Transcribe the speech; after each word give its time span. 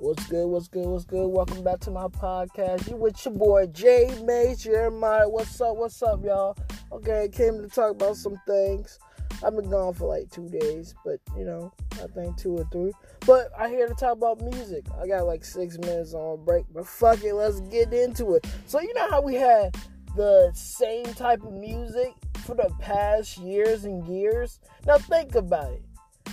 What's 0.00 0.26
good? 0.28 0.46
What's 0.46 0.66
good? 0.66 0.86
What's 0.86 1.04
good? 1.04 1.26
Welcome 1.26 1.62
back 1.62 1.78
to 1.80 1.90
my 1.90 2.06
podcast. 2.06 2.88
You 2.88 2.96
with 2.96 3.22
your 3.22 3.34
boy 3.34 3.66
Jay 3.66 4.10
Mays 4.24 4.62
Jeremiah. 4.62 5.28
What's 5.28 5.60
up? 5.60 5.76
What's 5.76 6.02
up, 6.02 6.24
y'all? 6.24 6.56
Okay, 6.90 7.28
came 7.30 7.60
to 7.60 7.68
talk 7.68 7.90
about 7.90 8.16
some 8.16 8.40
things. 8.46 8.98
I've 9.44 9.54
been 9.54 9.68
gone 9.68 9.92
for 9.92 10.06
like 10.06 10.30
two 10.30 10.48
days, 10.48 10.94
but 11.04 11.20
you 11.36 11.44
know, 11.44 11.70
I 12.02 12.06
think 12.14 12.38
two 12.38 12.56
or 12.56 12.64
three. 12.72 12.92
But 13.26 13.50
I 13.58 13.68
here 13.68 13.86
to 13.86 13.92
talk 13.92 14.12
about 14.12 14.40
music. 14.40 14.86
I 14.98 15.06
got 15.06 15.26
like 15.26 15.44
six 15.44 15.76
minutes 15.76 16.14
on 16.14 16.46
break, 16.46 16.64
but 16.72 16.86
fuck 16.86 17.22
it, 17.22 17.34
let's 17.34 17.60
get 17.60 17.92
into 17.92 18.36
it. 18.36 18.46
So 18.64 18.80
you 18.80 18.94
know 18.94 19.10
how 19.10 19.20
we 19.20 19.34
had 19.34 19.76
the 20.16 20.50
same 20.54 21.12
type 21.12 21.42
of 21.42 21.52
music 21.52 22.14
for 22.46 22.54
the 22.54 22.70
past 22.78 23.36
years 23.36 23.84
and 23.84 24.02
years? 24.08 24.60
Now 24.86 24.96
think 24.96 25.34
about 25.34 25.72
it. 25.72 25.82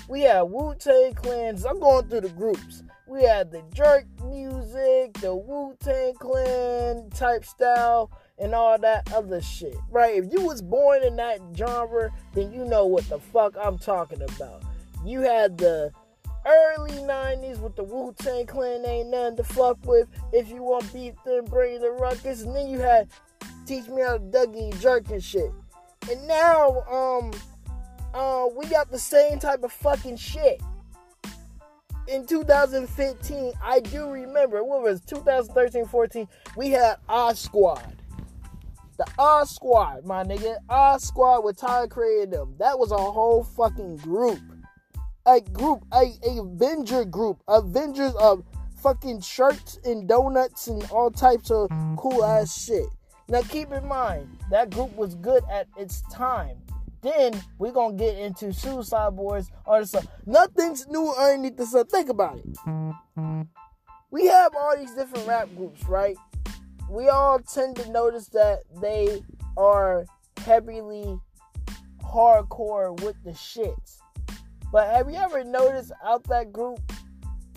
We 0.08 0.22
had 0.22 0.44
Wu 0.44 0.74
Tang 0.76 1.14
Clans. 1.14 1.66
I'm 1.66 1.80
going 1.80 2.08
through 2.08 2.22
the 2.22 2.30
groups. 2.30 2.84
We 3.08 3.24
had 3.24 3.52
the 3.52 3.62
jerk 3.74 4.06
music, 4.26 5.14
the 5.22 5.36
Wu 5.36 5.76
Tang 5.80 6.14
Clan 6.14 7.10
type 7.10 7.44
style, 7.44 8.12
and 8.38 8.54
all 8.54 8.78
that 8.80 9.12
other 9.14 9.42
shit. 9.42 9.78
Right? 9.90 10.16
If 10.16 10.32
you 10.32 10.46
was 10.46 10.62
born 10.62 11.04
in 11.04 11.16
that 11.18 11.40
genre, 11.56 12.10
then 12.34 12.54
you 12.54 12.64
know 12.66 12.86
what 12.86 13.08
the 13.10 13.20
fuck 13.20 13.56
I'm 13.62 13.78
talking 13.78 14.22
about. 14.22 14.64
You 15.06 15.22
had 15.22 15.58
the 15.58 15.92
early 16.46 16.92
90s 16.92 17.60
with 17.60 17.76
the 17.76 17.84
Wu 17.84 18.14
Tang 18.18 18.46
Clan, 18.46 18.86
ain't 18.86 19.10
nothing 19.10 19.38
to 19.38 19.44
fuck 19.44 19.78
with. 19.86 20.08
If 20.32 20.50
you 20.50 20.64
want 20.64 20.92
beef, 20.94 21.16
then 21.26 21.46
bring 21.46 21.82
the 21.82 21.92
ruckus. 21.92 22.44
And 22.44 22.56
then 22.56 22.70
you 22.70 22.80
had 22.80 23.10
Teach 23.66 23.88
Me 23.88 24.02
How 24.02 24.18
to 24.18 24.20
Dougie 24.20 24.80
Jerk 24.80 25.10
and 25.10 25.24
shit. 25.24 25.52
And 26.10 26.26
now, 26.28 26.84
um, 26.90 27.32
uh, 28.14 28.48
we 28.56 28.66
got 28.68 28.92
the 28.92 29.00
same 29.00 29.40
type 29.40 29.64
of 29.64 29.72
fucking 29.72 30.18
shit 30.18 30.62
in 32.08 32.26
2015, 32.26 33.54
I 33.62 33.80
do 33.82 34.10
remember, 34.10 34.64
what 34.64 34.82
was 34.82 35.02
2013 35.02 35.86
14, 35.86 36.28
we 36.56 36.70
had 36.70 36.98
Oz 37.10 37.40
Squad. 37.40 37.96
The 38.98 39.06
Oz 39.20 39.52
Squad, 39.52 40.06
my 40.06 40.24
nigga. 40.24 40.58
Oz 40.70 41.04
Squad 41.04 41.44
with 41.44 41.58
Tyler 41.58 41.88
created 41.88 42.32
them. 42.32 42.56
That 42.58 42.80
was 42.80 42.92
a 42.92 42.98
whole 42.98 43.44
fucking 43.44 43.98
group. 43.98 44.40
A 45.26 45.42
group, 45.42 45.84
a, 45.94 46.14
a 46.26 46.40
Avenger 46.40 47.06
group. 47.06 47.44
Avengers 47.48 48.14
of 48.16 48.44
fucking 48.82 49.22
shirts 49.22 49.78
and 49.84 50.08
donuts 50.08 50.68
and 50.68 50.84
all 50.90 51.12
types 51.12 51.52
of 51.52 51.70
cool 51.98 52.24
ass 52.24 52.66
shit. 52.66 52.86
Now 53.28 53.42
keep 53.42 53.72
in 53.72 53.86
mind, 53.86 54.38
that 54.50 54.70
group 54.70 54.96
was 54.96 55.16
good 55.16 55.44
at 55.52 55.68
its 55.78 56.02
time. 56.12 56.58
Then 57.02 57.34
we're 57.58 57.72
gonna 57.72 57.96
get 57.96 58.18
into 58.18 58.52
Suicide 58.54 59.16
Boys 59.16 59.50
or 59.66 59.84
the 59.84 60.08
Nothing's 60.26 60.88
new 60.88 61.14
underneath 61.14 61.58
the 61.58 61.66
sun. 61.66 61.86
Think 61.88 62.10
about 62.10 62.40
it. 62.40 63.48
We 64.10 64.28
have 64.28 64.56
all 64.56 64.76
these 64.78 64.94
different 64.94 65.28
rap 65.28 65.50
groups, 65.56 65.84
right? 65.86 66.18
We 66.90 67.10
all 67.10 67.40
tend 67.40 67.76
to 67.78 67.92
notice 67.92 68.28
that 68.30 68.64
they 68.82 69.22
are 69.58 70.06
heavily 70.40 71.20
hardcore 72.02 73.00
with 73.04 73.22
the 73.24 73.32
shits. 73.32 74.00
But 74.72 74.88
have 74.90 75.10
you 75.10 75.18
ever 75.18 75.44
noticed 75.44 75.92
out 76.04 76.24
that 76.26 76.52
group 76.52 76.80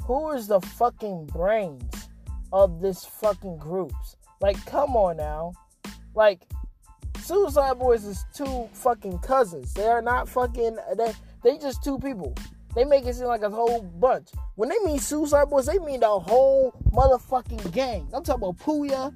who 0.04 0.32
is 0.32 0.48
the 0.48 0.60
fucking 0.60 1.27
brains 1.27 2.08
of 2.52 2.80
this 2.80 3.04
fucking 3.04 3.58
groups? 3.58 4.16
Like, 4.41 4.64
come 4.66 4.97
on 4.97 5.16
now. 5.19 5.52
Like, 6.14 6.42
Suicide 7.31 7.78
Boys 7.78 8.05
is 8.06 8.25
two 8.34 8.69
fucking 8.73 9.20
cousins. 9.20 9.73
They 9.75 9.86
are 9.86 10.03
not 10.03 10.28
fucking. 10.28 10.77
They 10.97 11.12
they 11.45 11.59
just 11.59 11.81
two 11.84 11.97
people. 12.00 12.34
They 12.75 12.83
make 12.83 13.06
it 13.06 13.14
seem 13.14 13.28
like 13.28 13.42
a 13.42 13.50
whole 13.50 13.83
bunch. 13.83 14.31
When 14.56 14.69
they 14.69 14.78
mean 14.84 14.98
Suicide 14.98 15.48
Boys, 15.48 15.67
they 15.67 15.78
mean 15.78 16.00
the 16.00 16.09
whole 16.09 16.72
motherfucking 16.91 17.71
gang. 17.71 18.09
I'm 18.12 18.25
talking 18.25 18.43
about 18.43 18.59
Pouya, 18.59 19.15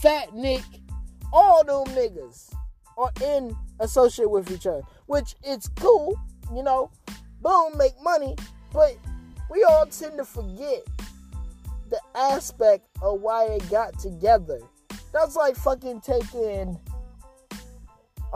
Fat 0.00 0.32
Nick, 0.32 0.62
all 1.32 1.64
them 1.64 1.92
niggas 1.96 2.52
are 2.96 3.10
in 3.24 3.56
associate 3.80 4.30
with 4.30 4.48
each 4.52 4.68
other, 4.68 4.82
which 5.06 5.34
it's 5.42 5.66
cool, 5.74 6.16
you 6.54 6.62
know. 6.62 6.92
Boom, 7.42 7.76
make 7.76 8.00
money, 8.00 8.36
but 8.72 8.96
we 9.50 9.64
all 9.64 9.86
tend 9.86 10.18
to 10.18 10.24
forget 10.24 10.84
the 11.90 11.98
aspect 12.14 12.86
of 13.02 13.20
why 13.20 13.48
they 13.48 13.58
got 13.66 13.98
together. 13.98 14.60
That's 15.12 15.34
like 15.34 15.56
fucking 15.56 16.02
taking 16.02 16.78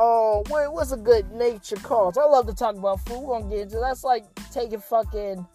Oh, 0.02 0.42
what, 0.48 0.72
what's 0.72 0.92
a 0.92 0.96
good 0.96 1.30
nature 1.32 1.76
cause? 1.76 2.16
I 2.16 2.24
love 2.24 2.46
to 2.46 2.54
talk 2.54 2.74
about 2.74 3.00
food. 3.00 3.20
We're 3.20 3.38
gonna 3.38 3.50
get 3.50 3.60
into 3.64 3.80
that's 3.80 4.02
like 4.02 4.24
taking 4.50 4.80
fucking 4.80 5.46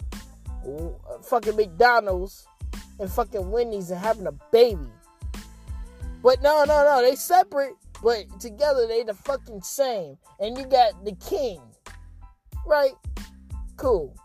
fucking 1.24 1.56
McDonald's 1.56 2.48
and 3.00 3.12
fucking 3.12 3.50
Wendy's 3.50 3.90
and 3.90 4.00
having 4.00 4.28
a 4.28 4.34
baby. 4.52 4.86
But 6.22 6.44
no, 6.44 6.64
no, 6.64 6.84
no, 6.84 7.02
they 7.02 7.16
separate, 7.16 7.74
but 8.04 8.40
together 8.40 8.86
they 8.86 9.02
the 9.02 9.16
fucking 9.16 9.64
same. 9.64 10.16
And 10.40 10.56
you 10.56 10.68
got 10.68 11.04
the 11.04 11.14
king, 11.14 11.60
right? 12.68 12.94
Cool. 13.78 14.16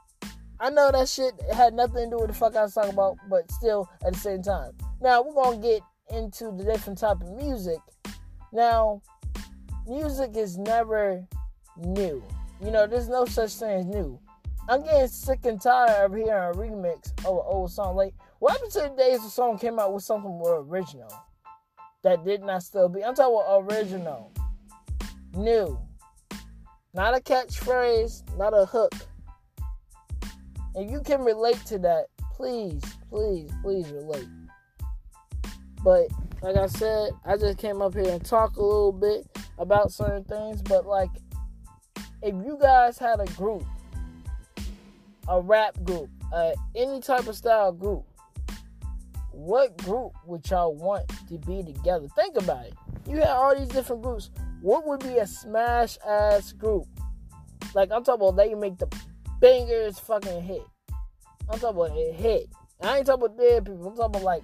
I 0.61 0.69
know 0.69 0.91
that 0.93 1.09
shit 1.09 1.33
had 1.51 1.73
nothing 1.73 2.11
to 2.11 2.17
do 2.17 2.21
with 2.21 2.29
the 2.29 2.35
fuck 2.35 2.57
I 2.57 2.65
was 2.65 2.75
talking 2.75 2.93
about, 2.93 3.17
but 3.31 3.51
still 3.51 3.89
at 4.07 4.13
the 4.13 4.19
same 4.19 4.43
time. 4.43 4.73
Now 5.01 5.23
we're 5.23 5.43
gonna 5.43 5.63
get 5.63 5.81
into 6.11 6.55
the 6.55 6.65
different 6.65 6.99
type 6.99 7.23
of 7.23 7.31
music. 7.31 7.79
Now, 8.53 9.01
music 9.91 10.37
is 10.37 10.57
never 10.57 11.27
new. 11.77 12.23
You 12.65 12.71
know, 12.71 12.87
there's 12.87 13.09
no 13.09 13.25
such 13.25 13.55
thing 13.55 13.81
as 13.81 13.87
new. 13.87 14.21
I'm 14.69 14.85
getting 14.85 15.09
sick 15.09 15.41
and 15.45 15.61
tired 15.61 16.05
of 16.05 16.15
hearing 16.15 16.31
a 16.31 16.53
remix 16.57 17.11
of 17.27 17.35
an 17.35 17.43
old 17.45 17.73
song. 17.73 17.97
Like, 17.97 18.15
what 18.39 18.53
happened 18.53 18.71
to 18.73 18.81
the 18.83 18.95
days 18.97 19.21
the 19.25 19.31
song 19.31 19.59
came 19.59 19.81
out 19.81 19.93
with 19.93 20.05
something 20.05 20.31
more 20.31 20.61
original 20.61 21.13
that 22.05 22.25
did 22.25 22.43
not 22.43 22.63
still 22.63 22.89
be? 22.89 23.03
I'm 23.03 23.17
talking 23.17 23.35
about 23.35 23.73
original, 23.73 24.33
new, 25.35 25.77
not 26.95 27.17
a 27.17 27.21
catchphrase, 27.21 28.37
not 28.39 28.51
a 28.51 28.67
hook. 28.67 28.95
If 30.77 30.89
you 30.89 31.01
can 31.01 31.23
relate 31.23 31.59
to 31.67 31.79
that, 31.81 32.05
please, 32.33 32.81
please, 33.09 33.51
please 33.61 33.91
relate. 33.91 34.29
But 35.83 36.09
like 36.43 36.57
I 36.57 36.67
said, 36.67 37.11
I 37.25 37.37
just 37.37 37.59
came 37.59 37.83
up 37.83 37.95
here 37.95 38.09
and 38.09 38.25
talk 38.25 38.57
a 38.57 38.63
little 38.63 38.93
bit 38.93 39.27
about 39.61 39.93
certain 39.93 40.25
things, 40.25 40.63
but 40.63 40.87
like 40.87 41.11
if 42.23 42.35
you 42.35 42.59
guys 42.61 42.99
had 42.99 43.21
a 43.21 43.27
group, 43.35 43.65
a 45.29 45.41
rap 45.41 45.77
group, 45.85 46.09
uh, 46.33 46.53
any 46.75 47.01
type 47.01 47.29
of 47.29 47.37
style 47.37 47.71
group, 47.71 48.05
what 49.33 49.77
group 49.79 50.13
would 50.27 50.49
y'all 50.51 50.75
want 50.75 51.09
to 51.29 51.39
be 51.39 51.63
together? 51.63 52.09
Think 52.17 52.37
about 52.37 52.67
it. 52.67 52.75
You 53.07 53.17
had 53.17 53.29
all 53.29 53.57
these 53.57 53.69
different 53.69 54.03
groups. 54.03 54.31
What 54.61 54.87
would 54.87 55.01
be 55.01 55.19
a 55.19 55.27
smash 55.27 55.99
ass 56.07 56.53
group? 56.53 56.87
Like 57.75 57.93
I'm 57.93 58.03
talking 58.03 58.27
about 58.27 58.37
they 58.37 58.55
make 58.55 58.79
the 58.79 58.89
bangers 59.41 59.99
fucking 59.99 60.43
hit. 60.43 60.63
I'm 61.49 61.59
talking 61.59 61.81
about 61.81 61.97
a 61.97 62.13
hit. 62.13 62.49
I 62.83 62.99
ain't 62.99 63.07
talking 63.07 63.25
about 63.25 63.39
dead 63.39 63.67
people. 63.67 63.89
I'm 63.89 63.97
talking 63.97 64.17
about 64.17 64.23
like 64.23 64.43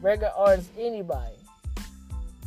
regular 0.00 0.32
artists, 0.36 0.70
anybody. 0.78 1.36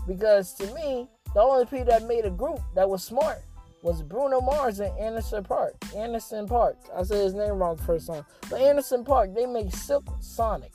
Because 0.08 0.54
to 0.56 0.74
me, 0.74 1.08
the 1.36 1.42
only 1.42 1.66
people 1.66 1.86
that 1.86 2.04
made 2.08 2.24
a 2.24 2.30
group 2.30 2.62
that 2.76 2.90
was 2.90 3.04
smart 3.04 3.40
was 3.82 4.02
Bruno 4.02 4.40
Mars 4.40 4.80
and 4.80 4.98
Anderson 4.98 5.44
Park. 5.44 5.76
Anderson 5.94 6.48
Paak. 6.48 6.76
I 6.96 7.04
said 7.04 7.22
his 7.24 7.34
name 7.34 7.60
wrong 7.60 7.76
the 7.76 7.84
first 7.84 8.08
time. 8.08 8.26
But 8.50 8.62
Anderson 8.62 9.04
Paak, 9.04 9.36
they 9.36 9.46
made 9.46 9.74
Silk 9.74 10.06
Sonic. 10.22 10.72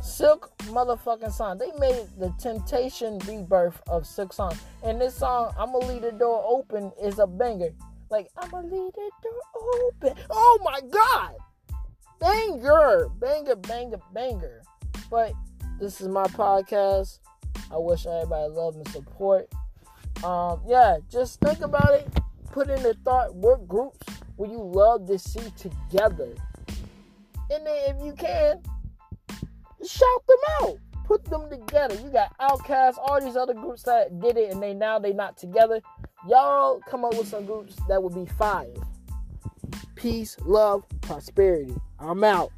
Silk 0.00 0.52
motherfucking 0.66 1.32
Sonic. 1.32 1.58
They 1.58 1.78
made 1.80 2.06
the 2.18 2.32
Temptation 2.38 3.18
rebirth 3.26 3.82
of 3.88 4.06
Silk 4.06 4.32
Sonic. 4.32 4.58
And 4.84 5.00
this 5.00 5.16
song, 5.16 5.52
I'ma 5.58 5.78
leave 5.78 6.02
the 6.02 6.12
door 6.12 6.44
open, 6.48 6.92
is 7.02 7.18
a 7.18 7.26
banger. 7.26 7.74
Like, 8.10 8.28
I'ma 8.38 8.60
leave 8.60 8.92
the 8.92 9.10
door 9.24 9.88
open. 9.88 10.14
Oh 10.30 10.58
my 10.62 10.80
god! 10.88 11.34
Banger! 12.20 13.08
Banger, 13.18 13.56
banger, 13.56 13.98
banger. 14.14 14.62
But 15.10 15.32
this 15.80 16.00
is 16.00 16.06
my 16.06 16.24
podcast. 16.28 17.18
I 17.70 17.78
wish 17.78 18.06
everybody 18.06 18.52
love 18.52 18.76
and 18.76 18.88
support. 18.88 19.48
Um, 20.24 20.60
yeah, 20.66 20.98
just 21.10 21.40
think 21.40 21.60
about 21.60 21.94
it. 21.94 22.08
Put 22.50 22.68
in 22.68 22.82
the 22.82 22.94
thought. 23.04 23.34
What 23.34 23.68
groups 23.68 24.06
would 24.36 24.50
you 24.50 24.62
love 24.62 25.06
to 25.06 25.18
see 25.18 25.52
together? 25.56 26.34
And 27.50 27.66
then, 27.66 27.96
if 27.96 28.04
you 28.04 28.12
can, 28.12 28.60
shout 29.86 30.26
them 30.26 30.38
out. 30.62 30.78
Put 31.04 31.24
them 31.24 31.48
together. 31.50 31.94
You 31.96 32.10
got 32.10 32.36
Outkast, 32.38 32.94
all 32.98 33.20
these 33.20 33.36
other 33.36 33.54
groups 33.54 33.82
that 33.84 34.20
did 34.20 34.36
it, 34.36 34.52
and 34.52 34.62
they 34.62 34.74
now 34.74 34.98
they 34.98 35.12
not 35.12 35.36
together. 35.36 35.80
Y'all 36.28 36.80
come 36.88 37.04
up 37.04 37.16
with 37.16 37.28
some 37.28 37.46
groups 37.46 37.76
that 37.88 38.02
would 38.02 38.14
be 38.14 38.26
fire. 38.34 38.66
Peace, 39.94 40.36
love, 40.44 40.84
prosperity. 41.00 41.74
I'm 41.98 42.24
out. 42.24 42.52